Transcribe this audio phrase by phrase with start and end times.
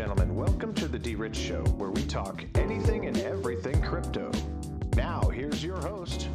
[0.00, 4.32] gentlemen, welcome to the D Rich Show, where we talk anything and everything crypto.
[4.96, 6.30] Now, here's your host,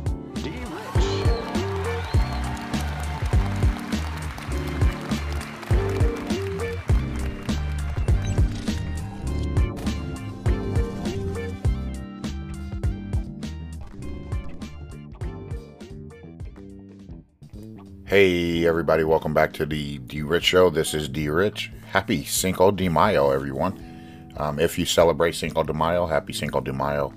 [18.16, 20.70] Hey everybody, welcome back to the D Rich Show.
[20.70, 21.70] This is D Rich.
[21.88, 24.32] Happy Cinco de Mayo, everyone.
[24.38, 27.14] Um, if you celebrate Cinco de Mayo, happy Cinco de Mayo.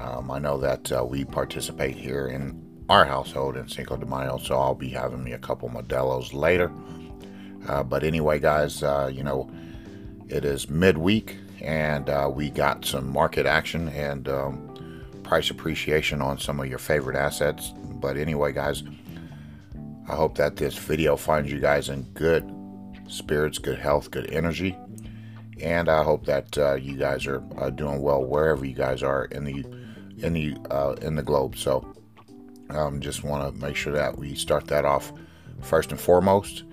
[0.00, 4.38] Um, I know that uh, we participate here in our household in Cinco de Mayo,
[4.38, 6.72] so I'll be having me a couple Modelos later.
[7.68, 9.48] Uh, but anyway, guys, uh, you know,
[10.28, 16.40] it is midweek and uh, we got some market action and um, price appreciation on
[16.40, 17.72] some of your favorite assets.
[18.00, 18.82] But anyway, guys,
[20.06, 22.50] I hope that this video finds you guys in good
[23.08, 24.76] spirits, good health, good energy.
[25.60, 29.26] And I hope that uh, you guys are uh, doing well wherever you guys are
[29.26, 29.64] in the
[30.18, 31.56] in the uh, in the globe.
[31.56, 31.94] So,
[32.70, 35.12] um, just want to make sure that we start that off
[35.62, 36.64] first and foremost.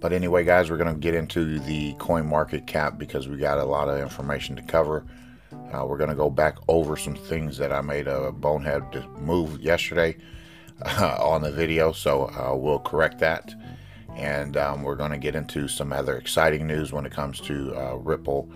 [0.00, 3.58] But anyway, guys, we're going to get into the coin market cap because we got
[3.58, 5.04] a lot of information to cover.
[5.72, 8.82] Uh, we're going to go back over some things that I made a bonehead
[9.18, 10.16] move yesterday
[10.84, 13.54] uh, on the video, so uh, we'll correct that.
[14.16, 17.74] And um, we're going to get into some other exciting news when it comes to
[17.74, 18.48] uh, Ripple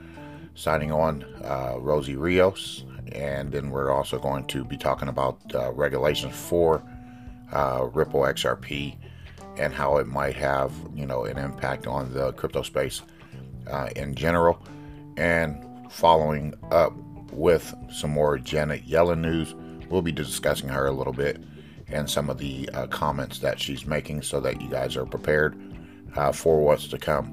[0.55, 2.85] signing on uh, Rosie Rios.
[3.13, 6.83] And then we're also going to be talking about uh, regulations for
[7.53, 8.97] uh, Ripple XRP
[9.57, 13.03] and how it might have, you know, an impact on the crypto space
[13.95, 14.61] in general.
[15.17, 16.93] And following up
[17.33, 19.55] with some more Janet Yellen news,
[19.89, 21.43] we'll be discussing her a little bit
[21.89, 25.57] and some of the uh, comments that she's making so that you guys are prepared
[26.17, 27.33] uh, for what's to come.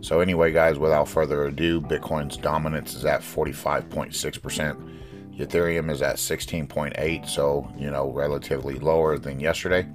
[0.00, 4.94] So, anyway, guys, without further ado, Bitcoin's dominance is at 45.6%.
[5.36, 9.86] Ethereum is at 16.8, so you know, relatively lower than yesterday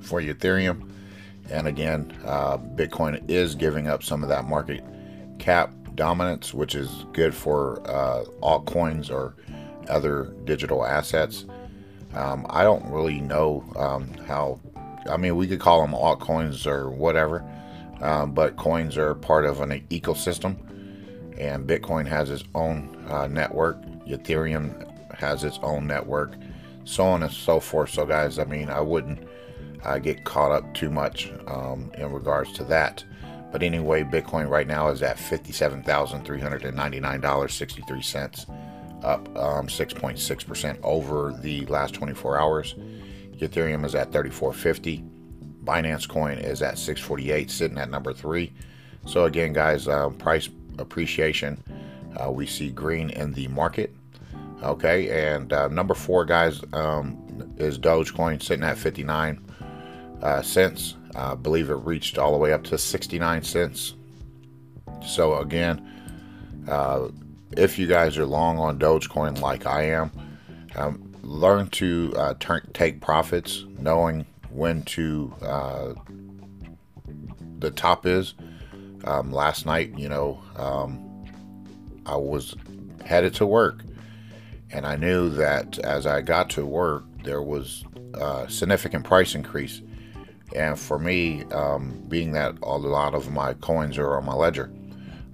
[0.00, 0.90] for Ethereum.
[1.50, 4.84] And again, uh, Bitcoin is giving up some of that market
[5.38, 9.36] cap dominance, which is good for uh, altcoins or
[9.88, 11.46] other digital assets.
[12.14, 14.60] Um, I don't really know um, how.
[15.08, 17.44] I mean, we could call them altcoins or whatever,
[18.00, 20.56] um, but coins are part of an ecosystem,
[21.38, 23.80] and Bitcoin has its own uh, network.
[24.06, 26.34] Ethereum has its own network,
[26.84, 27.90] so on and so forth.
[27.90, 29.26] So, guys, I mean, I wouldn't
[29.84, 33.04] uh, get caught up too much um, in regards to that.
[33.50, 38.02] But anyway, Bitcoin right now is at fifty-seven thousand three hundred and ninety-nine dollars sixty-three
[38.02, 38.46] cents
[39.04, 42.74] up 6.6% um, over the last 24 hours.
[43.38, 45.04] Ethereum is at 3450.
[45.64, 48.52] Binance Coin is at 648, sitting at number three.
[49.06, 50.48] So again, guys, uh, price
[50.78, 51.62] appreciation.
[52.16, 53.94] Uh, we see green in the market.
[54.62, 59.44] Okay, and uh, number four, guys, um, is Dogecoin sitting at 59
[60.22, 60.96] uh, cents.
[61.14, 63.94] I believe it reached all the way up to 69 cents.
[65.06, 65.86] So again,
[66.68, 67.08] uh,
[67.52, 70.10] if you guys are long on Dogecoin like I am,
[70.76, 75.94] um, learn to uh, turn, take profits, knowing when to uh,
[77.58, 78.34] the top is.
[79.04, 81.24] Um, last night, you know, um,
[82.06, 82.56] I was
[83.04, 83.84] headed to work,
[84.70, 89.82] and I knew that as I got to work, there was a significant price increase.
[90.54, 94.72] And for me, um, being that a lot of my coins are on my ledger,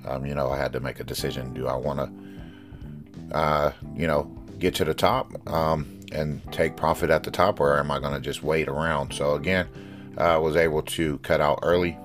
[0.06, 1.54] um, you know, I had to make a decision.
[1.54, 4.24] Do I want to, uh, you know,
[4.58, 8.14] get to the top um, and take profit at the top, or am I going
[8.14, 9.12] to just wait around?
[9.12, 9.68] So again,
[10.16, 11.96] I was able to cut out early,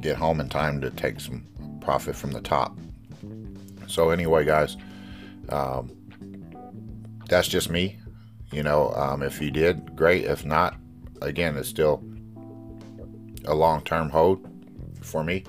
[0.00, 1.46] get home in time to take some
[1.80, 2.76] profit from the top.
[3.86, 4.76] So anyway, guys,
[5.48, 5.92] um,
[7.28, 7.98] that's just me.
[8.52, 10.24] You know, um, if you did, great.
[10.24, 10.76] If not,
[11.22, 12.02] again, it's still
[13.44, 14.48] a long-term hold
[15.02, 15.44] for me.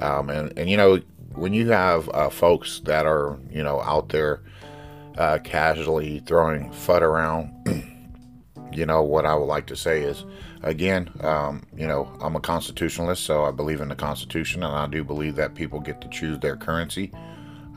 [0.00, 1.00] Um, and, and, you know,
[1.34, 4.42] when you have uh, folks that are, you know, out there
[5.18, 7.52] uh, casually throwing FUD around,
[8.72, 10.24] you know, what I would like to say is,
[10.62, 14.86] again, um, you know, I'm a constitutionalist, so I believe in the Constitution, and I
[14.86, 17.12] do believe that people get to choose their currency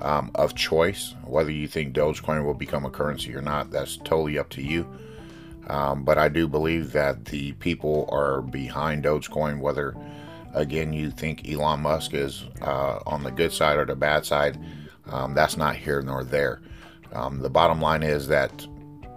[0.01, 1.15] um, of choice.
[1.23, 4.87] Whether you think Dogecoin will become a currency or not, that's totally up to you.
[5.67, 9.95] Um, but I do believe that the people are behind Dogecoin, whether
[10.57, 14.59] again, you think Elon Musk is uh, on the good side or the bad side,
[15.09, 16.61] um, that's not here nor there.
[17.13, 18.67] Um, the bottom line is that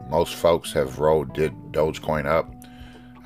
[0.08, 0.96] most folks have
[1.32, 2.52] did Dogecoin up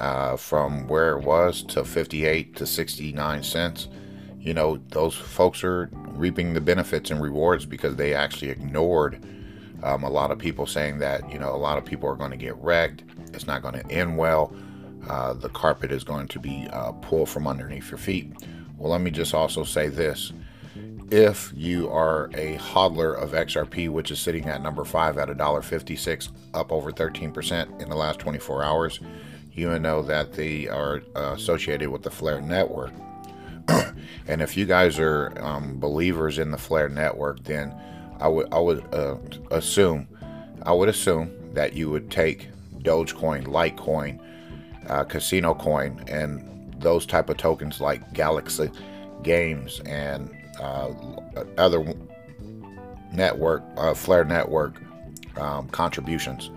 [0.00, 3.88] uh, from where it was to 58 to 69 cents.
[4.38, 9.24] you know, those folks are reaping the benefits and rewards because they actually ignored
[9.82, 12.30] um, a lot of people saying that, you know, a lot of people are going
[12.30, 13.04] to get wrecked.
[13.32, 14.54] It's not going to end well.
[15.08, 18.32] Uh, the carpet is going to be uh, pulled from underneath your feet.
[18.76, 20.32] Well, let me just also say this.
[21.10, 26.28] If you are a hodler of XRP, which is sitting at number five at $1.56,
[26.54, 29.00] up over 13% in the last 24 hours,
[29.52, 32.92] you know that they are uh, associated with the Flare network.
[34.26, 37.74] and if you guys are um, believers in the Flare network, then
[38.20, 39.16] I would I would uh,
[39.50, 40.08] assume
[40.62, 42.48] I would assume that you would take
[42.78, 44.20] Dogecoin, Litecoin,
[44.88, 48.70] uh, Casino Coin, and those type of tokens like Galaxy
[49.22, 50.90] Games and uh,
[51.56, 51.94] other
[53.12, 54.80] network uh, Flare network
[55.36, 56.50] um, contributions.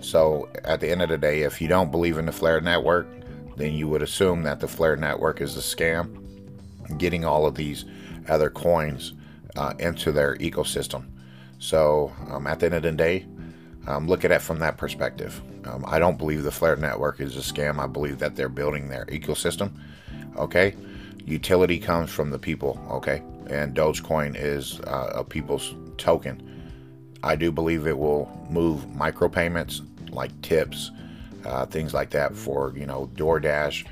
[0.00, 3.06] So at the end of the day, if you don't believe in the Flare network,
[3.56, 6.16] then you would assume that the Flare network is a scam
[6.98, 7.84] getting all of these
[8.28, 9.12] other coins
[9.56, 11.04] uh, into their ecosystem.
[11.58, 13.26] So um, at the end of the day,
[13.86, 15.42] um, look at it from that perspective.
[15.64, 17.78] Um, I don't believe the Flare network is a scam.
[17.78, 19.72] I believe that they're building their ecosystem.
[20.36, 20.74] Okay,
[21.24, 22.82] utility comes from the people.
[22.90, 26.46] Okay, and Dogecoin is uh, a people's token.
[27.22, 30.90] I do believe it will move micropayments like tips,
[31.44, 33.86] uh, things like that for you know DoorDash,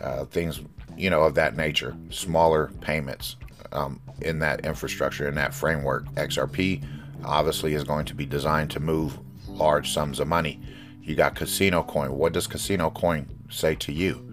[0.00, 0.60] uh, things
[0.96, 3.36] you know, of that nature, smaller payments
[3.72, 6.04] um, in that infrastructure, in that framework.
[6.14, 6.84] XRP
[7.24, 9.18] obviously is going to be designed to move
[9.48, 10.60] large sums of money.
[11.02, 12.12] You got Casino Coin.
[12.12, 14.24] What does Casino Coin say to you?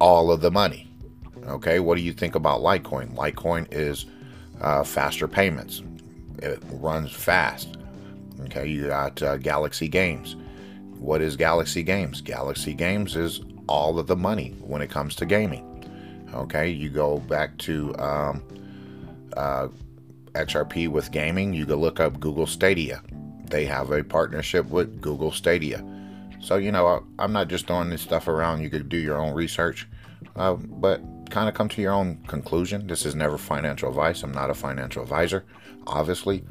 [0.00, 0.88] All of the money.
[1.46, 3.14] Okay, what do you think about Litecoin?
[3.14, 4.06] Litecoin is
[4.60, 5.82] uh, faster payments,
[6.38, 7.76] it runs fast.
[8.42, 10.36] Okay, you got uh, Galaxy Games.
[10.98, 12.20] What is Galaxy Games?
[12.20, 15.64] Galaxy Games is all of the money when it comes to gaming.
[16.34, 18.42] Okay, you go back to um,
[19.36, 19.68] uh,
[20.32, 23.02] XRP with gaming, you can look up Google Stadia.
[23.48, 25.84] They have a partnership with Google Stadia.
[26.40, 28.62] So, you know, I'm not just throwing this stuff around.
[28.62, 29.88] You could do your own research,
[30.36, 31.00] uh, but
[31.30, 32.86] kind of come to your own conclusion.
[32.86, 34.22] This is never financial advice.
[34.22, 35.44] I'm not a financial advisor,
[35.86, 36.44] obviously.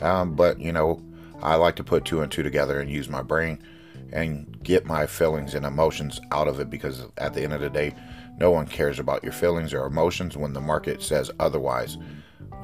[0.00, 1.02] Um, but, you know,
[1.42, 3.62] I like to put two and two together and use my brain
[4.12, 7.70] and get my feelings and emotions out of it because at the end of the
[7.70, 7.94] day,
[8.38, 11.98] no one cares about your feelings or emotions when the market says otherwise.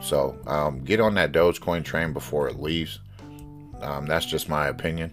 [0.00, 3.00] So um, get on that Dogecoin train before it leaves.
[3.84, 5.12] Um, that's just my opinion.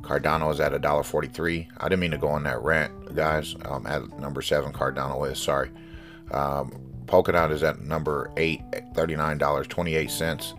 [0.00, 1.68] Cardano is at $1.43.
[1.78, 3.54] I didn't mean to go on that rant, guys.
[3.64, 5.70] Um, at number seven, Cardano is sorry.
[6.30, 6.72] Um,
[7.06, 8.62] Polkadot is at number eight,
[8.94, 10.54] $39.28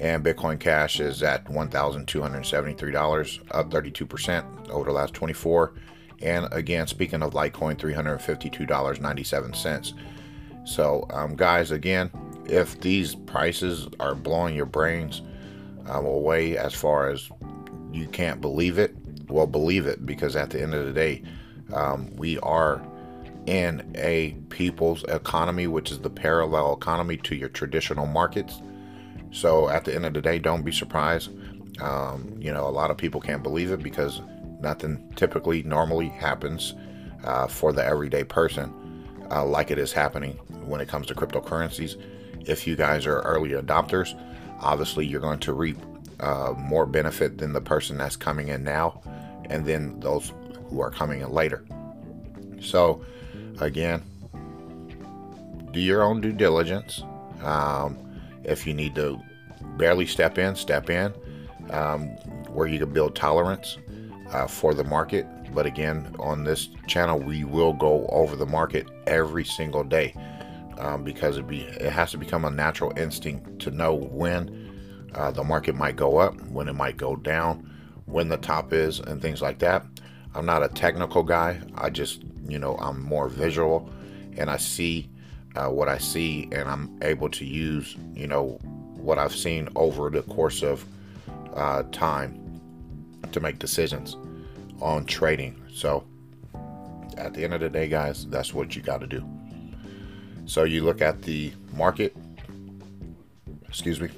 [0.00, 5.74] and Bitcoin Cash is at $1,273, up 32% over the last 24.
[6.22, 9.92] And again, speaking of Litecoin, $352.97.
[10.64, 12.10] So, um, guys, again,
[12.46, 15.20] if these prices are blowing your brains
[15.90, 17.30] um, away as far as
[17.92, 18.94] you can't believe it,
[19.28, 21.22] well, believe it because at the end of the day,
[21.72, 22.82] um, we are
[23.46, 28.62] in a people's economy, which is the parallel economy to your traditional markets.
[29.32, 31.30] So at the end of the day, don't be surprised.
[31.80, 34.20] Um, you know, a lot of people can't believe it because
[34.60, 36.74] nothing typically normally happens
[37.24, 38.72] uh, for the everyday person
[39.30, 42.00] uh, like it is happening when it comes to cryptocurrencies.
[42.46, 44.18] If you guys are early adopters,
[44.60, 45.78] obviously you're going to reap
[46.20, 49.00] uh, more benefit than the person that's coming in now
[49.50, 50.32] and then those
[50.68, 51.64] who are coming in later.
[52.60, 53.04] So,
[53.58, 54.02] again,
[55.72, 57.02] do your own due diligence.
[57.42, 57.98] Um,
[58.44, 59.20] if you need to
[59.76, 61.12] barely step in, step in,
[61.70, 62.08] um,
[62.52, 63.78] where you can build tolerance
[64.30, 65.26] uh, for the market.
[65.52, 70.14] But again, on this channel, we will go over the market every single day
[70.80, 74.68] um, because it be it has to become a natural instinct to know when
[75.14, 77.70] uh, the market might go up, when it might go down,
[78.06, 79.84] when the top is, and things like that.
[80.34, 81.60] I'm not a technical guy.
[81.74, 83.90] I just, you know, I'm more visual,
[84.36, 85.10] and I see
[85.54, 88.58] uh, what I see, and I'm able to use, you know,
[88.96, 90.84] what I've seen over the course of
[91.54, 92.60] uh, time
[93.32, 94.16] to make decisions
[94.80, 95.60] on trading.
[95.74, 96.04] So,
[97.18, 99.39] at the end of the day, guys, that's what you got to do.
[100.50, 102.16] So, you look at the market,
[103.68, 104.08] excuse me,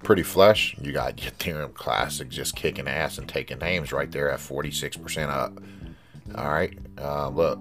[0.00, 0.76] pretty flush.
[0.78, 5.58] You got Ethereum Classic just kicking ass and taking names right there at 46% up.
[6.34, 7.58] All right, uh, look,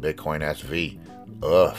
[0.00, 0.98] Bitcoin SV
[1.44, 1.76] Ugh,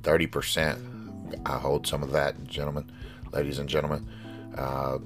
[0.00, 1.42] 30%.
[1.44, 2.90] I hold some of that, gentlemen,
[3.30, 4.08] ladies and gentlemen.
[4.56, 5.00] Uh,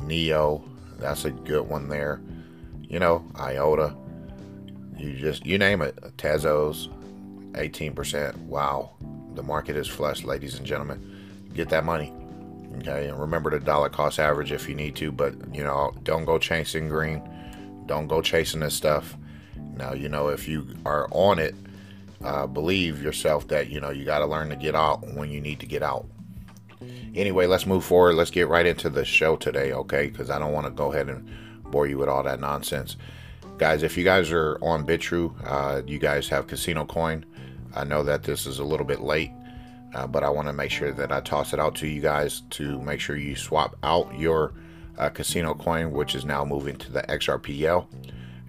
[0.00, 0.62] Neo,
[0.98, 2.20] that's a good one there.
[2.82, 3.96] You know, IOTA,
[4.98, 5.96] you just, you name it.
[6.18, 6.90] Tezos,
[7.58, 8.36] 18%.
[8.46, 8.90] Wow,
[9.34, 11.50] The market is flush, ladies and gentlemen.
[11.54, 12.12] Get that money.
[12.78, 16.24] Okay, and remember the dollar cost average if you need to, but you know, don't
[16.24, 17.22] go chasing green.
[17.86, 19.16] Don't go chasing this stuff.
[19.76, 21.54] Now, you know, if you are on it,
[22.22, 25.40] uh, believe yourself that you know you got to learn to get out when you
[25.40, 26.06] need to get out.
[27.14, 28.14] Anyway, let's move forward.
[28.14, 30.06] Let's get right into the show today, okay?
[30.08, 31.28] Because I don't want to go ahead and
[31.64, 32.96] bore you with all that nonsense.
[33.56, 37.24] Guys, if you guys are on Bitrue, uh, you guys have Casino Coin.
[37.74, 39.32] I know that this is a little bit late,
[39.94, 42.42] uh, but I want to make sure that I toss it out to you guys
[42.50, 44.54] to make sure you swap out your
[44.98, 47.86] uh, Casino Coin, which is now moving to the XRPL.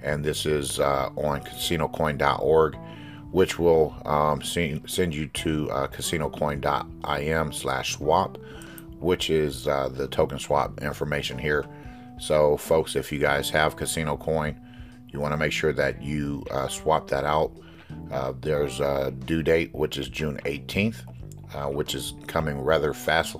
[0.02, 2.78] And this is uh, on casinocoin.org,
[3.32, 8.38] which will um, send you to uh, casinocoin.im slash swap,
[9.00, 11.66] which is uh, the token swap information here.
[12.20, 14.60] So, folks, if you guys have Casino Coin,
[15.08, 17.52] you want to make sure that you uh, swap that out.
[18.12, 21.06] Uh, there's a due date, which is June 18th,
[21.54, 23.36] uh, which is coming rather fast.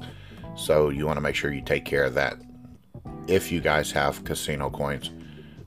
[0.56, 2.38] So you want to make sure you take care of that
[3.28, 5.12] if you guys have casino coins.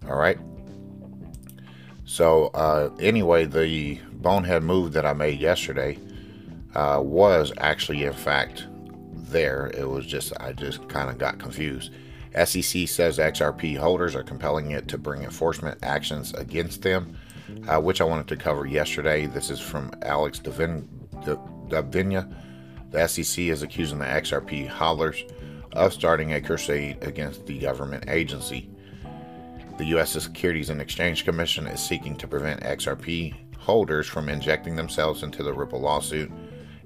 [0.08, 0.38] All right.
[2.04, 5.98] So, uh, anyway, the bonehead move that I made yesterday
[6.74, 8.66] uh, was actually, in fact,
[9.14, 9.70] there.
[9.74, 11.92] It was just, I just kind of got confused.
[12.34, 17.16] SEC says XRP holders are compelling it to bring enforcement actions against them,
[17.68, 19.26] uh, which I wanted to cover yesterday.
[19.26, 20.86] This is from Alex Davin,
[21.68, 22.32] Davinia.
[22.90, 25.30] The SEC is accusing the XRP hodlers
[25.72, 28.68] of starting a crusade against the government agency.
[29.78, 30.10] The U.S.
[30.10, 35.52] Securities and Exchange Commission is seeking to prevent XRP holders from injecting themselves into the
[35.52, 36.30] Ripple lawsuit,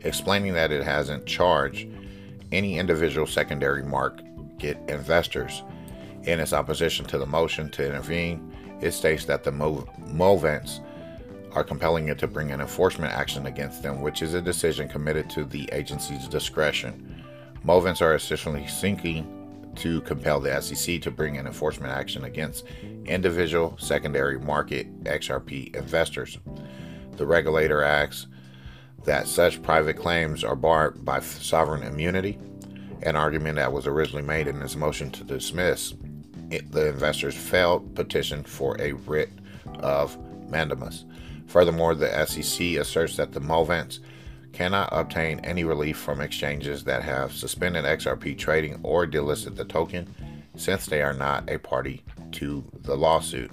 [0.00, 1.88] explaining that it hasn't charged
[2.52, 4.20] any individual secondary mark
[4.58, 5.62] get investors.
[6.25, 10.80] In its opposition to the motion to intervene, it states that the Movants
[11.52, 15.30] are compelling it to bring an enforcement action against them, which is a decision committed
[15.30, 17.25] to the agency's discretion.
[17.64, 19.33] Movants are essentially seeking
[19.76, 22.64] to compel the SEC to bring an enforcement action against
[23.04, 26.38] individual secondary market XRP investors.
[27.16, 28.26] The regulator asks
[29.04, 32.38] that such private claims are barred by sovereign immunity
[33.02, 35.95] an argument that was originally made in this motion to dismiss
[36.48, 39.30] the investors' failed petition for a writ
[39.80, 40.16] of
[40.48, 41.04] mandamus.
[41.46, 44.00] Furthermore, the SEC asserts that the Movants
[44.52, 50.14] cannot obtain any relief from exchanges that have suspended XRP trading or delisted the token
[50.56, 53.50] since they are not a party to the lawsuit.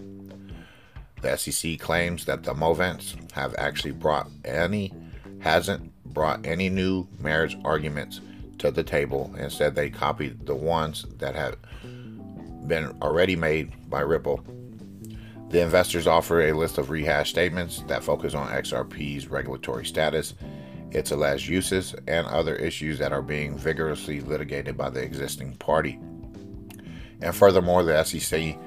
[1.22, 4.94] The SEC claims that the Movants have actually brought any
[5.40, 8.22] hasn't brought any new marriage arguments
[8.60, 9.34] to the table.
[9.38, 11.58] Instead, they copied the ones that had
[12.68, 14.44] been already made by Ripple.
[15.50, 20.34] The investors offer a list of rehash statements that focus on XRP's regulatory status,
[20.92, 26.00] its alleged uses, and other issues that are being vigorously litigated by the existing party.
[27.22, 28.58] And furthermore, the SEC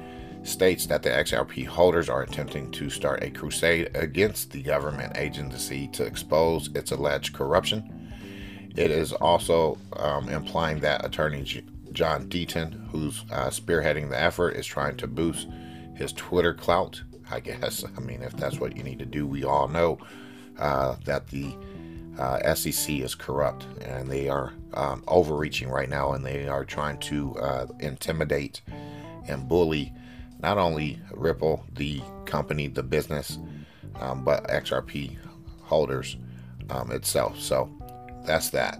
[0.45, 5.88] states that the XRP holders are attempting to start a crusade against the government agency
[5.88, 8.07] to expose its alleged corruption
[8.76, 11.65] it is also um, implying that Attorney
[11.97, 15.49] John Deaton, who's uh, spearheading the effort, is trying to boost
[15.95, 17.03] his Twitter clout.
[17.29, 17.85] I guess.
[17.97, 19.99] I mean, if that's what you need to do, we all know
[20.59, 21.57] uh, that the
[22.19, 26.99] uh, SEC is corrupt and they are um, overreaching right now, and they are trying
[26.99, 28.61] to uh, intimidate
[29.26, 29.93] and bully
[30.38, 33.38] not only Ripple, the company, the business,
[33.99, 35.17] um, but XRP
[35.62, 36.19] holders
[36.69, 37.41] um, itself.
[37.41, 37.71] So
[38.26, 38.79] that's that.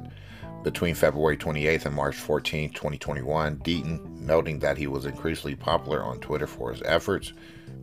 [0.67, 6.19] Between February 28th and March 14, 2021, Deaton, noting that he was increasingly popular on
[6.19, 7.33] Twitter for his efforts,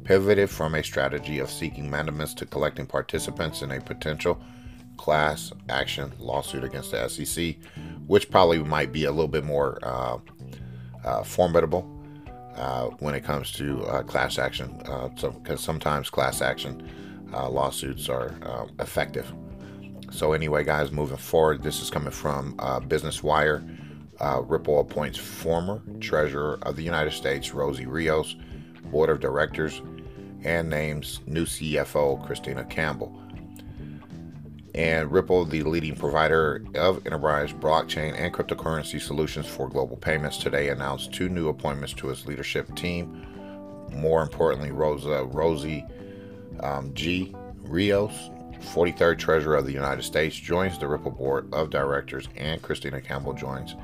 [0.04, 4.38] pivoted from a strategy of seeking mandamus to collecting participants in a potential
[4.98, 7.56] class action lawsuit against the SEC,
[8.06, 10.18] which probably might be a little bit more uh,
[11.06, 11.90] uh, formidable
[12.58, 16.86] uh, when it comes to uh, class action, because uh, so, sometimes class action
[17.32, 18.36] uh, lawsuits are
[18.80, 19.34] effective.
[20.14, 23.64] So anyway, guys, moving forward, this is coming from uh, Business Wire.
[24.20, 28.36] Uh, Ripple appoints former Treasurer of the United States Rosie Rios,
[28.92, 29.82] Board of Directors,
[30.44, 33.20] and names new CFO Kristina Campbell.
[34.76, 40.70] And Ripple, the leading provider of enterprise blockchain and cryptocurrency solutions for global payments, today
[40.70, 43.26] announced two new appointments to its leadership team.
[43.92, 45.84] More importantly, Rosa Rosie
[46.60, 47.34] um, G.
[47.64, 48.30] Rios
[48.64, 53.34] 43rd Treasurer of the United States, joins the Ripple Board of Directors, and Kristina Campbell
[53.34, 53.76] joins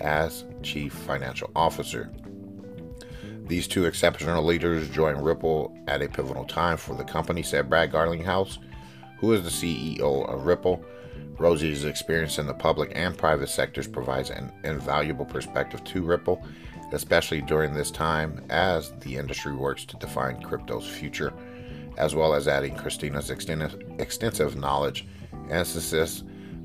[0.00, 2.10] as Chief Financial Officer.
[3.46, 7.92] These two exceptional leaders join Ripple at a pivotal time for the company, said Brad
[7.92, 8.58] Garlinghouse,
[9.18, 10.84] who is the CEO of Ripple.
[11.38, 16.42] Rosie's experience in the public and private sectors provides an invaluable perspective to Ripple,
[16.92, 21.32] especially during this time as the industry works to define crypto's future,
[21.96, 25.06] as well as adding Kristina's extensive knowledge
[25.48, 26.22] and success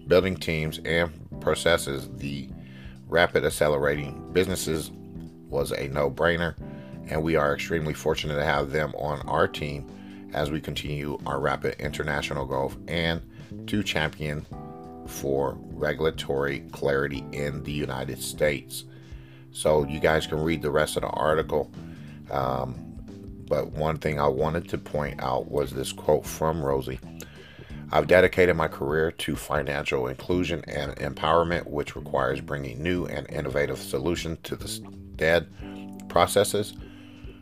[0.07, 2.09] building teams and processes.
[2.15, 2.49] The
[3.07, 4.91] rapid accelerating businesses
[5.47, 6.55] was a no brainer,
[7.07, 9.89] and we are extremely fortunate to have them on our team
[10.33, 13.21] as we continue our rapid international growth and
[13.67, 14.45] to champion
[15.07, 18.85] for regulatory clarity in the United States.
[19.51, 21.71] So, you guys can read the rest of the article.
[22.29, 22.88] Um,
[23.49, 26.99] but one thing I wanted to point out was this quote from Rosie.
[27.91, 33.79] I've dedicated my career to financial inclusion and empowerment, which requires bringing new and innovative
[33.79, 34.79] solutions to the
[35.15, 35.47] dead
[36.07, 36.75] processes.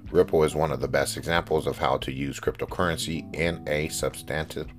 [0.10, 4.70] Ripple is one of the best examples of how to use cryptocurrency in a substantive,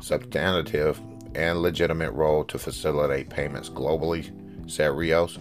[0.00, 0.98] substantive
[1.34, 4.30] and legitimate role to facilitate payments globally,
[4.70, 5.38] said Rios.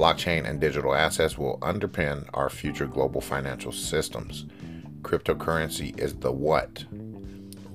[0.00, 4.46] Blockchain and digital assets will underpin our future global financial systems.
[5.02, 6.86] Cryptocurrency is the what,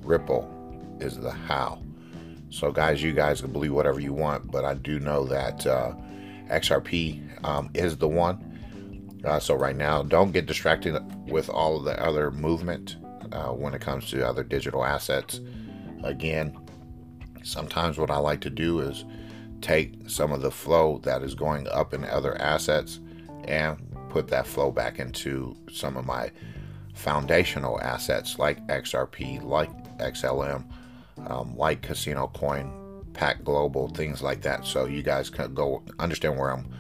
[0.01, 1.83] Ripple is the how.
[2.49, 5.93] So, guys, you guys can believe whatever you want, but I do know that uh,
[6.49, 9.21] XRP um, is the one.
[9.23, 12.95] Uh, so, right now, don't get distracted with all of the other movement
[13.33, 15.41] uh, when it comes to other digital assets.
[16.03, 16.57] Again,
[17.43, 19.05] sometimes what I like to do is
[19.65, 22.99] take some of the flow that is going up in other assets
[23.45, 23.77] and
[24.09, 26.31] put that flow back into some of my
[26.93, 30.63] foundational assets like XRP, like XLM,
[31.25, 32.71] um, like Casino Coin,
[33.13, 34.65] Pack Global, things like that.
[34.65, 36.71] So you guys can go understand where I'm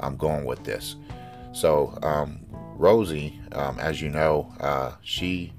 [0.00, 0.96] I'm going with this.
[1.52, 2.40] So um,
[2.76, 5.54] Rosie, um, as you know, uh, she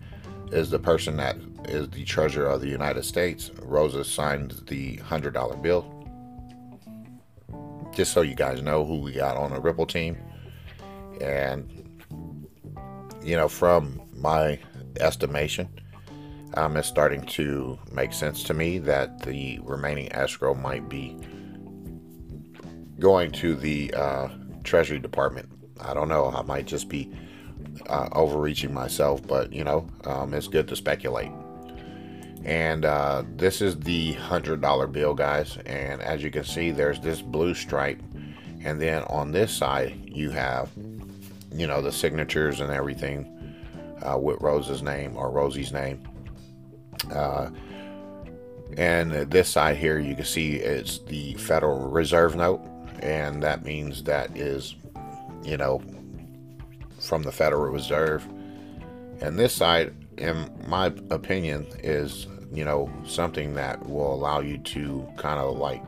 [0.51, 1.35] is the person that
[1.67, 3.49] is the treasurer of the United States.
[3.63, 5.94] Rosa signed the hundred dollar bill.
[7.95, 10.17] Just so you guys know who we got on the Ripple team,
[11.21, 11.71] and
[13.23, 14.59] you know, from my
[14.99, 15.69] estimation,
[16.55, 21.17] um, it's starting to make sense to me that the remaining escrow might be
[22.99, 24.27] going to the uh,
[24.63, 25.49] Treasury Department.
[25.81, 26.29] I don't know.
[26.29, 27.11] I might just be
[27.87, 31.31] uh, overreaching myself, but you know, um, it's good to speculate.
[32.43, 35.57] And uh, this is the hundred dollar bill, guys.
[35.65, 38.01] And as you can see, there's this blue stripe,
[38.63, 40.69] and then on this side you have,
[41.51, 43.31] you know, the signatures and everything
[44.01, 46.03] uh, with Rose's name or Rosie's name.
[47.11, 47.49] Uh,
[48.77, 52.61] and this side here, you can see it's the Federal Reserve note,
[52.99, 54.75] and that means that is,
[55.43, 55.81] you know,
[56.99, 58.27] from the Federal Reserve.
[59.21, 65.07] And this side, in my opinion, is, you know, something that will allow you to
[65.17, 65.83] kind of like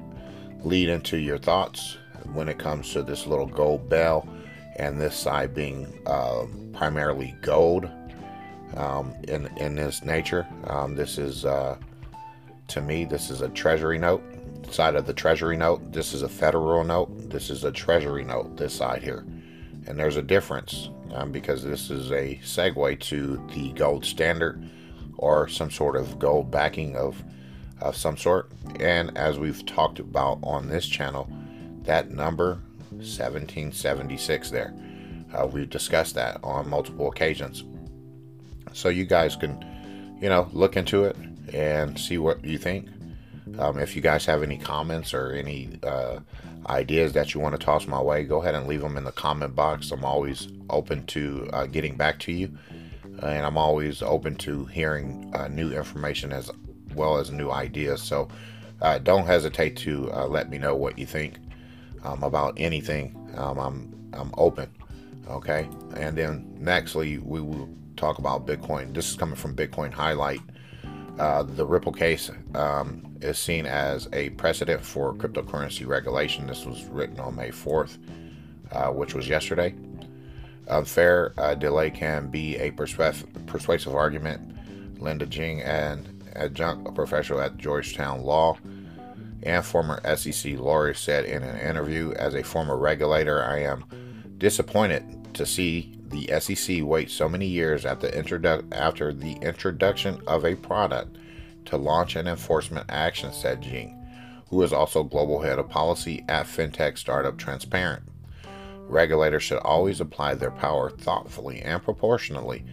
[0.63, 1.97] lead into your thoughts
[2.33, 4.27] when it comes to this little gold bell,
[4.77, 7.89] and this side being uh, primarily gold
[8.75, 10.45] um, in in this nature.
[10.65, 11.77] Um, this is uh,
[12.69, 14.23] to me, this is a treasury note.
[14.71, 15.93] Side of the treasury note.
[15.93, 17.29] This is a federal note.
[17.29, 18.57] This is a treasury note.
[18.57, 19.25] This side here,
[19.87, 24.69] and there's a difference um, because this is a segue to the gold standard
[25.17, 27.23] or some sort of gold backing of
[27.79, 28.51] of some sort.
[28.79, 31.29] And as we've talked about on this channel,
[31.83, 34.73] that number 1776 there.
[35.33, 37.63] Uh, we've discussed that on multiple occasions.
[38.73, 41.15] So you guys can, you know, look into it
[41.53, 42.89] and see what you think.
[43.59, 46.19] Um, if you guys have any comments or any uh,
[46.67, 49.11] ideas that you want to toss my way, go ahead and leave them in the
[49.11, 49.91] comment box.
[49.91, 52.55] I'm always open to uh, getting back to you,
[53.03, 56.51] and I'm always open to hearing uh, new information as
[56.93, 58.01] well as new ideas.
[58.01, 58.27] So
[58.81, 61.37] uh, don't hesitate to uh, let me know what you think
[62.03, 63.15] um, about anything.
[63.35, 64.69] Um, I'm I'm open.
[65.29, 68.93] Okay, and then nextly we will talk about Bitcoin.
[68.93, 70.39] This is coming from Bitcoin Highlight.
[71.19, 76.47] Uh, the Ripple case um, is seen as a precedent for cryptocurrency regulation.
[76.47, 77.97] This was written on May 4th,
[78.71, 79.75] uh, which was yesterday.
[80.67, 85.01] Unfair uh, delay can be a persuasive argument.
[85.01, 88.57] Linda Jeng, an adjunct professor at Georgetown Law
[89.43, 93.85] and former SEC lawyer, said in an interview, As a former regulator, I am
[94.37, 100.45] disappointed to see the SEC wait so many years after, introdu- after the introduction of
[100.45, 101.17] a product
[101.67, 103.95] to launch an enforcement action, said Jeng,
[104.49, 108.03] who is also global head of policy at fintech startup Transparent.
[108.87, 112.63] Regulators should always apply their power thoughtfully and proportionally,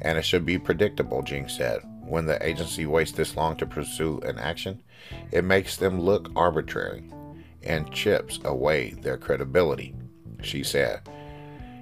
[0.00, 1.80] and it should be predictable, Jeng said.
[2.06, 4.80] when the agency waits this long to pursue an action,
[5.32, 7.10] it makes them look arbitrary
[7.64, 9.92] and chips away their credibility,
[10.40, 11.00] she said.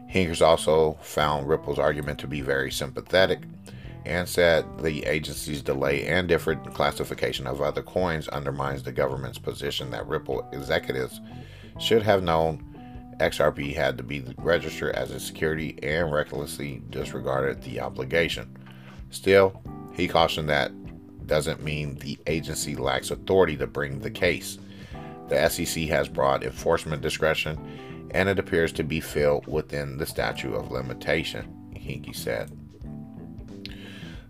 [0.08, 3.40] Hinkes also found Ripple's argument to be very sympathetic
[4.04, 9.90] and said the agency's delay and different classification of other coins undermines the government's position
[9.90, 11.20] that Ripple executives
[11.78, 12.64] should have known
[13.20, 18.56] XRP had to be registered as a security and recklessly disregarded the obligation.
[19.10, 19.62] Still,
[19.94, 20.72] he cautioned that
[21.26, 24.58] doesn't mean the agency lacks authority to bring the case.
[25.28, 27.58] The SEC has broad enforcement discretion
[28.10, 32.50] and it appears to be filled within the statute of limitation, Hinkes said.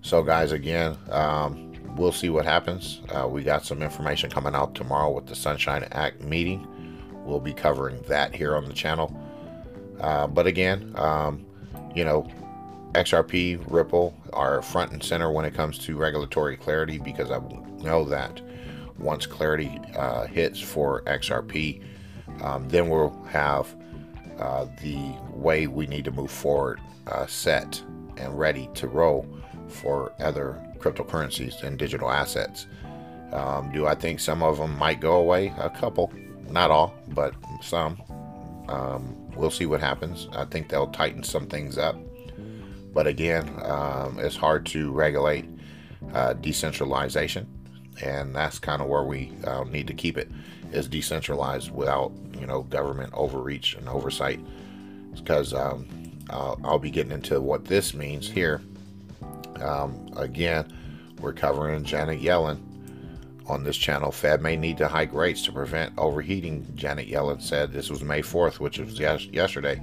[0.04, 3.00] So, guys, again, um, we'll see what happens.
[3.08, 6.68] Uh, we got some information coming out tomorrow with the Sunshine Act meeting.
[7.24, 9.18] We'll be covering that here on the channel.
[9.98, 11.46] Uh, but again, um,
[11.94, 12.30] you know,
[12.92, 17.38] XRP, Ripple are front and center when it comes to regulatory clarity because I
[17.82, 18.42] know that
[18.98, 21.82] once clarity uh, hits for XRP,
[22.42, 23.74] um, then we'll have
[24.38, 27.82] uh, the way we need to move forward uh, set
[28.18, 29.26] and ready to roll
[29.68, 32.66] for other cryptocurrencies and digital assets.
[33.32, 35.52] Um, do I think some of them might go away?
[35.58, 36.12] A couple,
[36.48, 38.00] not all, but some.
[38.68, 40.28] Um, we'll see what happens.
[40.32, 41.96] I think they'll tighten some things up.
[42.92, 45.46] But again, um, it's hard to regulate
[46.12, 47.46] uh, decentralization,
[48.02, 50.30] and that's kind of where we uh, need to keep it
[50.72, 54.40] is decentralized without you know government overreach and oversight.
[55.14, 55.86] Because um,
[56.30, 58.60] I'll, I'll, be getting into what this means here.
[59.60, 60.72] Um, again,
[61.20, 62.60] we're covering Janet Yellen
[63.46, 64.10] on this channel.
[64.10, 66.66] Fed may need to hike rates to prevent overheating.
[66.74, 69.82] Janet Yellen said this was May 4th, which was yes- yesterday,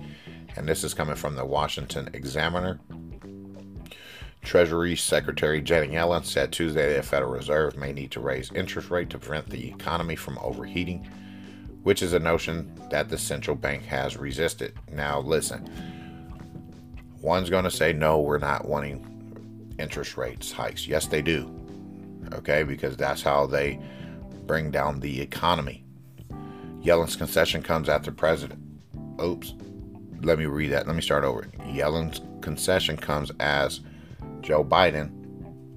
[0.56, 2.80] and this is coming from the Washington Examiner.
[4.42, 8.90] Treasury Secretary Janet Yellen said Tuesday that the Federal Reserve may need to raise interest
[8.90, 11.08] rate to prevent the economy from overheating,
[11.84, 14.74] which is a notion that the central bank has resisted.
[14.92, 15.70] Now, listen,
[17.22, 19.11] one's going to say, no, we're not wanting
[19.80, 20.88] interest rates hikes.
[20.88, 21.50] Yes, they do.
[22.34, 23.80] Okay, because that's how they
[24.46, 25.84] bring down the economy.
[26.82, 28.60] Yellen's concession comes after President.
[29.22, 29.54] Oops.
[30.22, 30.88] Let me read that.
[30.88, 31.48] Let me start over.
[31.68, 33.82] Yellen's concession comes as
[34.42, 35.12] Joe Biden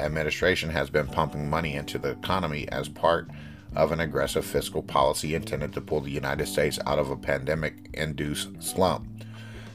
[0.01, 3.29] administration has been pumping money into the economy as part
[3.77, 7.91] of an aggressive fiscal policy intended to pull the United States out of a pandemic
[7.95, 9.07] induced slump.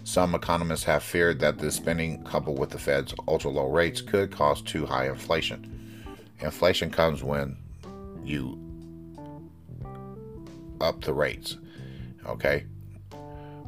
[0.09, 4.31] Some economists have feared that this spending, coupled with the Fed's ultra low rates, could
[4.31, 6.03] cause too high inflation.
[6.39, 7.55] Inflation comes when
[8.23, 8.57] you
[10.81, 11.57] up the rates.
[12.25, 12.65] Okay?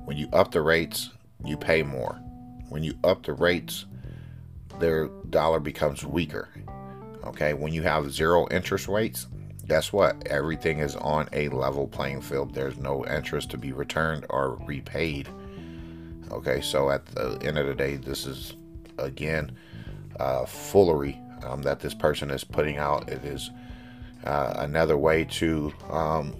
[0.06, 1.12] When you up the rates,
[1.45, 2.15] you pay more.
[2.69, 3.86] When you up the rates,
[4.80, 6.49] their dollar becomes weaker.
[7.23, 9.27] Okay, when you have zero interest rates,
[9.67, 10.25] guess what?
[10.25, 12.56] Everything is on a level playing field.
[12.56, 15.30] There's no interest to be returned or repaid.
[16.31, 18.55] Okay, so at the end of the day, this is
[18.97, 19.51] again
[20.19, 23.09] uh, foolery um, that this person is putting out.
[23.09, 23.51] It is
[24.23, 26.35] uh, another way to um,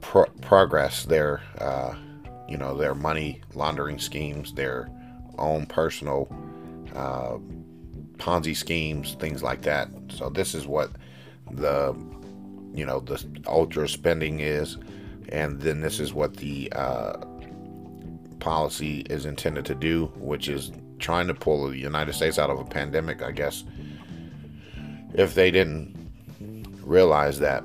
[0.00, 1.94] pro- progress their, uh,
[2.48, 4.88] you know, their money laundering schemes, their
[5.38, 6.28] own personal
[6.94, 7.38] uh,
[8.18, 9.88] Ponzi schemes, things like that.
[10.08, 10.90] So this is what
[11.50, 11.94] the
[12.72, 14.78] you know the ultra spending is,
[15.30, 17.16] and then this is what the uh,
[18.38, 22.58] policy is intended to do, which is trying to pull the United States out of
[22.58, 23.22] a pandemic.
[23.22, 23.64] I guess
[25.14, 25.94] if they didn't
[26.82, 27.64] realize that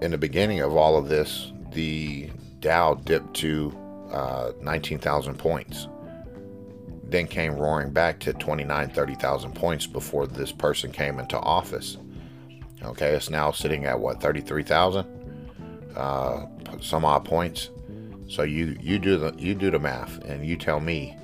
[0.00, 2.28] in the beginning of all of this, the
[2.60, 3.76] Dow dipped to
[4.10, 5.88] uh, 19,000 points.
[7.04, 11.98] Then came roaring back to 29, 30,000 points before this person came into office.
[12.82, 15.06] Okay, it's now sitting at what 33,000,
[15.96, 16.46] uh,
[16.80, 17.70] some odd points.
[18.28, 21.16] So you you do the you do the math and you tell me,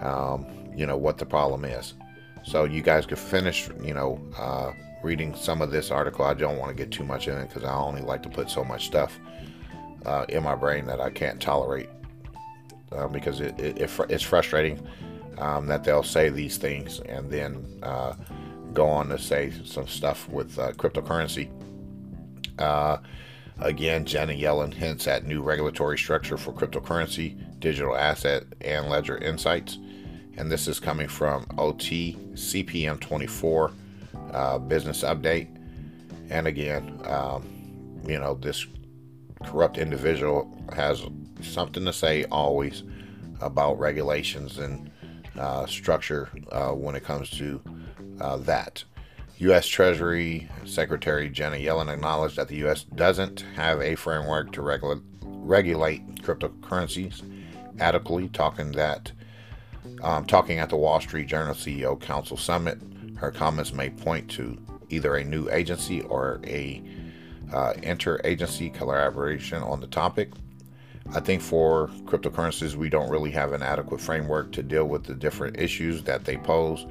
[0.00, 1.94] um, you know what the problem is.
[2.42, 6.24] So you guys could finish, you know, uh, reading some of this article.
[6.24, 8.50] I don't want to get too much in it because I only like to put
[8.50, 9.18] so much stuff
[10.04, 11.88] uh, in my brain that I can't tolerate
[12.92, 14.86] uh, because it, it, it, it's frustrating
[15.38, 18.14] um, that they'll say these things and then uh,
[18.72, 21.48] go on to say some stuff with uh, cryptocurrency.
[23.60, 29.78] Again, Janet Yellen hints at new regulatory structure for cryptocurrency, digital asset, and ledger insights.
[30.36, 33.72] And this is coming from OT CPM 24
[34.32, 35.48] uh, business update.
[36.30, 38.66] And again, um, you know, this
[39.44, 41.02] corrupt individual has
[41.40, 42.82] something to say always
[43.40, 44.90] about regulations and
[45.38, 47.60] uh, structure uh, when it comes to
[48.20, 48.82] uh, that.
[49.38, 49.66] U.S.
[49.66, 52.84] Treasury Secretary Janet Yellen acknowledged that the U.S.
[52.84, 57.22] doesn't have a framework to regula- regulate cryptocurrencies
[57.80, 59.10] adequately, talking that
[60.02, 62.80] um, talking at the Wall Street Journal CEO Council Summit.
[63.16, 64.56] Her comments may point to
[64.88, 66.82] either a new agency or a
[67.52, 70.30] uh, interagency collaboration on the topic.
[71.12, 75.14] I think for cryptocurrencies, we don't really have an adequate framework to deal with the
[75.14, 76.86] different issues that they pose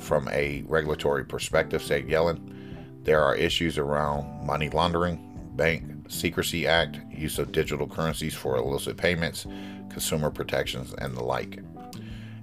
[0.00, 3.04] from a regulatory perspective, said Yellen.
[3.04, 8.96] There are issues around money laundering, Bank Secrecy Act, use of digital currencies for illicit
[8.96, 9.46] payments,
[9.90, 11.60] consumer protections, and the like.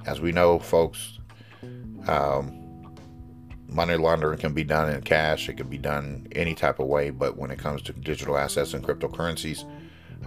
[0.06, 1.20] As we know, folks,
[2.08, 2.96] um,
[3.68, 7.10] money laundering can be done in cash, it can be done any type of way,
[7.10, 9.66] but when it comes to digital assets and cryptocurrencies,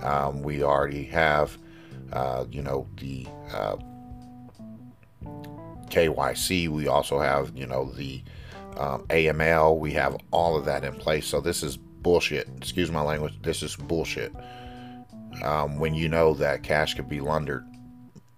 [0.03, 1.59] um, we already have,
[2.13, 3.77] uh, you know, the uh,
[5.91, 6.69] KYC.
[6.69, 8.23] We also have, you know, the
[8.77, 9.79] um, AML.
[9.79, 11.27] We have all of that in place.
[11.27, 12.49] So this is bullshit.
[12.57, 13.41] Excuse my language.
[13.43, 14.35] This is bullshit.
[15.43, 17.67] Um, when you know that cash could be laundered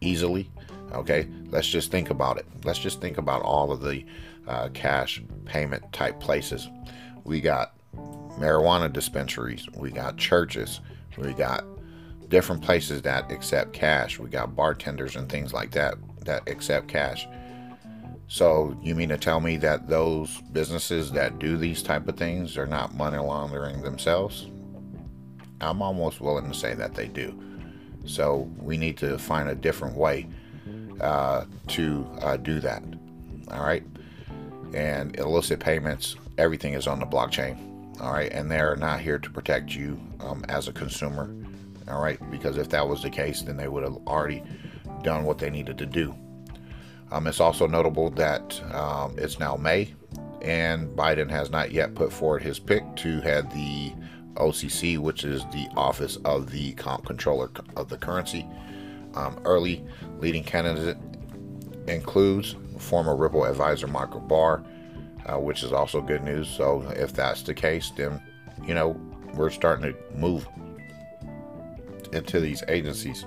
[0.01, 0.51] easily,
[0.93, 2.47] okay, let's just think about it.
[2.65, 4.05] Let's just think about all of the
[4.47, 6.69] uh, cash payment type places.
[7.25, 7.75] We got
[8.38, 9.69] marijuana dispensaries.
[9.77, 10.81] We got churches.
[11.17, 11.65] We got
[12.29, 14.19] different places that accept cash.
[14.19, 17.27] We got bartenders and things like that that accept cash.
[18.33, 22.57] So you mean to tell me that those businesses that do these type of things
[22.57, 24.47] are not money laundering themselves?
[25.61, 27.38] I'm almost willing to say that they do.
[28.07, 30.29] So we need to find a different way
[30.99, 32.83] uh, to uh, do that.
[33.51, 33.85] All right.
[34.73, 38.01] And illicit payments, everything is on the blockchain.
[38.01, 38.33] All right.
[38.33, 41.37] And they're not here to protect you um, as a consumer.
[41.87, 42.18] All right.
[42.31, 44.42] Because if that was the case, then they would have already
[45.03, 46.14] done what they needed to do.
[47.12, 49.94] Um, it's also notable that um, it's now May,
[50.40, 53.92] and Biden has not yet put forward his pick to head the
[54.37, 58.48] OCC, which is the Office of the Comptroller of the Currency.
[59.14, 59.85] Um, early
[60.20, 60.96] leading candidate
[61.87, 64.64] includes former Ripple advisor Michael Barr,
[65.27, 66.48] uh, which is also good news.
[66.48, 68.22] So if that's the case, then
[68.66, 68.98] you know
[69.35, 70.48] we're starting to move
[72.14, 73.27] into these agencies.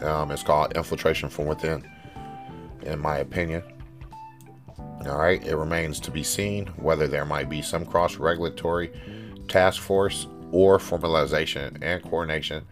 [0.00, 1.84] Um, it's called infiltration from within
[2.88, 3.62] in my opinion.
[5.06, 8.90] All right, it remains to be seen whether there might be some cross regulatory
[9.46, 12.64] task force or formalization and coordination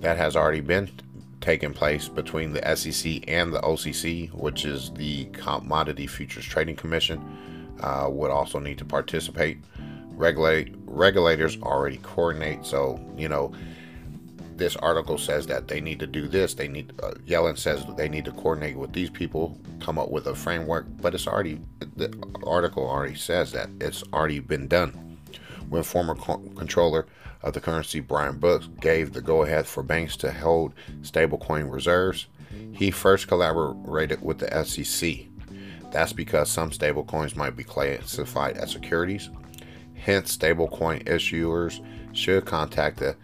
[0.00, 0.88] that has already been
[1.40, 7.20] taking place between the SEC and the OCC, which is the Commodity Futures Trading Commission,
[7.80, 9.58] uh, would also need to participate.
[10.10, 13.52] Regulate regulators already coordinate, so you know
[14.60, 16.52] this article says that they need to do this.
[16.52, 20.26] They need uh, Yellen says they need to coordinate with these people, come up with
[20.26, 20.84] a framework.
[21.00, 21.60] But it's already
[21.96, 22.14] the
[22.46, 25.18] article already says that it's already been done.
[25.70, 27.06] When former co- controller
[27.42, 32.26] of the currency Brian Brooks gave the go-ahead for banks to hold stablecoin reserves,
[32.72, 35.26] he first collaborated with the SEC.
[35.90, 39.30] That's because some stablecoins might be classified as securities.
[39.94, 41.82] Hence, stablecoin issuers
[42.14, 43.16] should contact the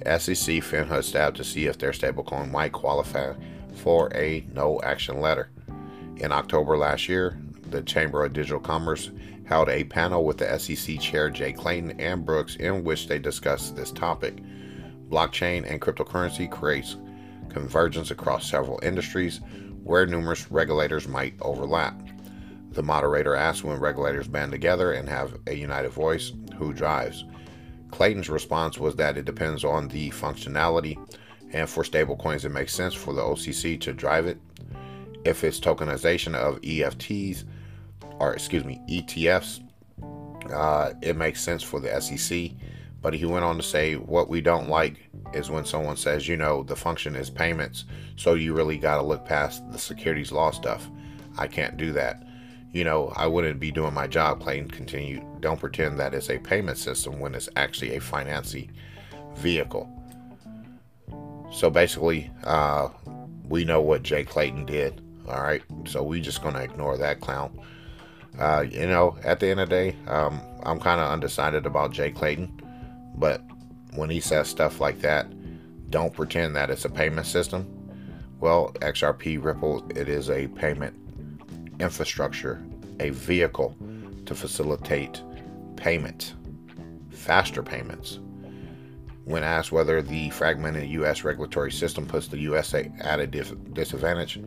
[0.00, 3.32] SEC FinHub staff to see if their stablecoin might qualify
[3.76, 5.50] for a no action letter.
[6.16, 7.38] In October last year,
[7.70, 9.10] the Chamber of Digital Commerce
[9.44, 13.76] held a panel with the SEC Chair Jay Clayton and Brooks in which they discussed
[13.76, 14.38] this topic.
[15.08, 16.96] Blockchain and cryptocurrency creates
[17.48, 19.40] convergence across several industries
[19.82, 22.00] where numerous regulators might overlap.
[22.72, 27.24] The moderator asked when regulators band together and have a united voice, who drives?
[27.94, 30.98] Clayton's response was that it depends on the functionality,
[31.52, 34.36] and for stablecoins, it makes sense for the OCC to drive it.
[35.24, 37.44] If it's tokenization of EFTs,
[38.18, 39.60] or excuse me, ETFs,
[40.52, 42.50] uh, it makes sense for the SEC.
[43.00, 46.36] But he went on to say, what we don't like is when someone says, you
[46.36, 47.84] know, the function is payments,
[48.16, 50.90] so you really got to look past the securities law stuff.
[51.38, 52.24] I can't do that
[52.74, 54.42] you know, I wouldn't be doing my job.
[54.42, 58.72] Clayton continued, don't pretend that it's a payment system when it's actually a financing
[59.36, 59.88] vehicle.
[61.52, 62.88] So basically, uh,
[63.48, 65.00] we know what Jay Clayton did.
[65.28, 65.62] All right.
[65.86, 67.60] So we're just going to ignore that clown.
[68.40, 71.92] Uh, you know, at the end of the day, um, I'm kind of undecided about
[71.92, 72.60] Jay Clayton.
[73.14, 73.40] But
[73.94, 75.28] when he says stuff like that,
[75.90, 77.70] don't pretend that it's a payment system.
[78.40, 81.03] Well, XRP Ripple, it is a payment
[81.80, 82.64] infrastructure,
[83.00, 83.76] a vehicle
[84.26, 85.22] to facilitate
[85.76, 86.34] payment,
[87.10, 88.20] faster payments.
[89.24, 91.24] When asked whether the fragmented U.S.
[91.24, 94.38] regulatory system puts the USA at a disadvantage,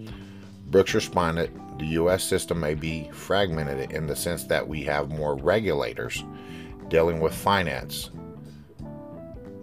[0.68, 2.24] Brooks responded the U.S.
[2.24, 6.24] system may be fragmented in the sense that we have more regulators
[6.90, 8.10] dealing with finance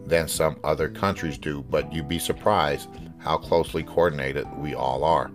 [0.06, 5.30] than some other countries do, but you'd be surprised how closely coordinated we all are.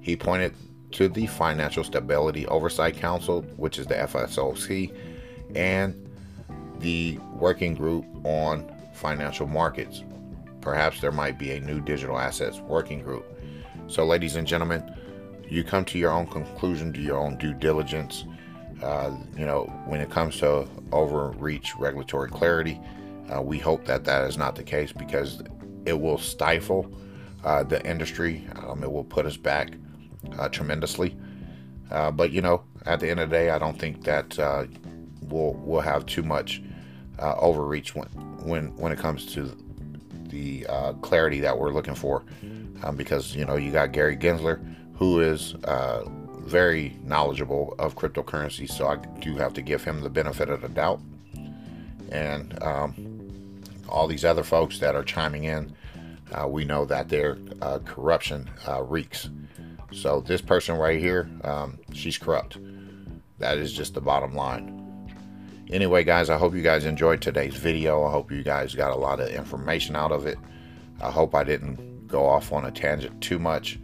[0.00, 0.54] He pointed
[0.92, 4.94] to the Financial Stability Oversight Council, which is the FSOC,
[5.54, 6.08] and
[6.78, 10.04] the Working Group on Financial Markets.
[10.60, 13.24] Perhaps there might be a new digital assets working group.
[13.86, 14.82] So, ladies and gentlemen,
[15.48, 18.24] you come to your own conclusion, do your own due diligence.
[18.82, 22.80] Uh, you know, when it comes to overreach regulatory clarity,
[23.34, 25.42] uh, we hope that that is not the case because
[25.86, 26.90] it will stifle
[27.44, 28.46] uh, the industry.
[28.56, 29.72] Um, it will put us back
[30.38, 31.16] uh, tremendously.
[31.90, 34.66] Uh, but you know, at the end of the day, I don't think that uh,
[35.22, 36.62] we'll we'll have too much
[37.18, 38.08] overreach when
[38.44, 39.56] when when it comes to
[40.28, 40.66] the
[41.02, 42.24] clarity that we're looking for.
[42.82, 44.64] Um, because you know, you got Gary Gensler
[44.98, 46.02] who is uh,
[46.40, 50.68] very knowledgeable of cryptocurrency, so I do have to give him the benefit of the
[50.68, 51.00] doubt.
[52.10, 55.74] And um, all these other folks that are chiming in,
[56.32, 59.30] uh, we know that their uh, corruption uh, reeks.
[59.92, 62.58] So this person right here, um, she's corrupt.
[63.38, 64.74] That is just the bottom line.
[65.70, 68.04] Anyway, guys, I hope you guys enjoyed today's video.
[68.04, 70.38] I hope you guys got a lot of information out of it.
[71.00, 73.78] I hope I didn't go off on a tangent too much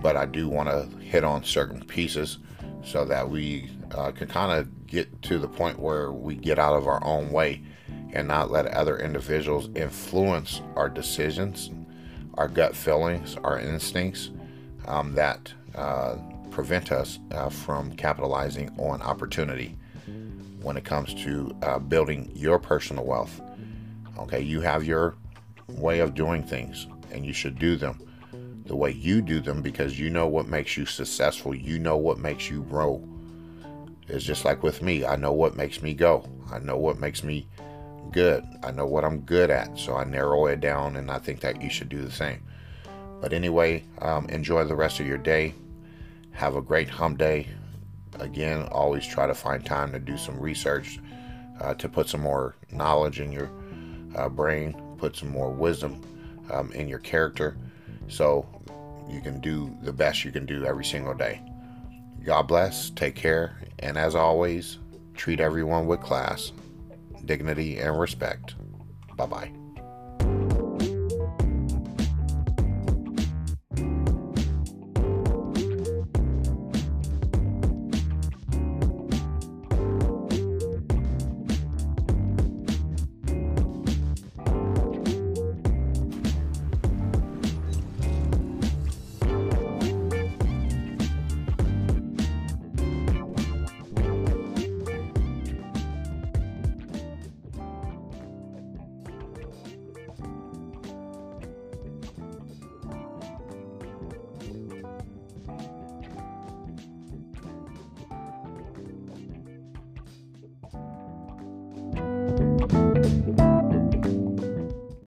[0.00, 2.38] but I do want to hit on certain pieces
[2.84, 6.76] so that we uh, can kind of get to the point where we get out
[6.76, 7.62] of our own way
[8.12, 11.70] and not let other individuals influence our decisions,
[12.34, 14.30] our gut feelings, our instincts
[14.88, 16.16] um, that uh,
[16.50, 19.76] prevent us uh, from capitalizing on opportunity
[20.60, 23.40] when it comes to uh, building your personal wealth.
[24.18, 25.14] Okay, you have your
[25.68, 28.00] way of doing things and you should do them
[28.68, 31.54] the way you do them because you know what makes you successful.
[31.54, 33.02] You know what makes you grow.
[34.06, 35.04] It's just like with me.
[35.04, 36.28] I know what makes me go.
[36.52, 37.48] I know what makes me
[38.12, 38.44] good.
[38.62, 39.78] I know what I'm good at.
[39.78, 42.42] So I narrow it down, and I think that you should do the same.
[43.20, 45.54] But anyway, um, enjoy the rest of your day.
[46.32, 47.48] Have a great hump day.
[48.20, 50.98] Again, always try to find time to do some research
[51.60, 53.50] uh, to put some more knowledge in your
[54.16, 56.00] uh, brain, put some more wisdom
[56.50, 57.56] um, in your character
[58.08, 58.46] so
[59.08, 61.40] you can do the best you can do every single day.
[62.24, 64.78] God bless, take care, and as always,
[65.14, 66.52] treat everyone with class,
[67.24, 68.54] dignity, and respect.
[69.16, 69.57] Bye bye.